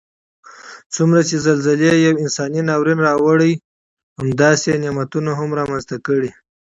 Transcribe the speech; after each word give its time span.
څومره 0.95 1.19
چې 1.29 1.35
زلزله 1.45 1.95
یو 2.05 2.15
انساني 2.23 2.61
ناورین 2.69 2.99
راوړي 3.07 3.53
همداسې 4.19 4.69
نعمتونه 4.83 5.29
هم 5.39 5.49
رامنځته 5.59 5.95
کړي 6.07 6.31